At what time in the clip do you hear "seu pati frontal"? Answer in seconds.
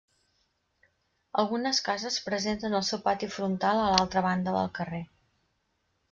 2.87-3.81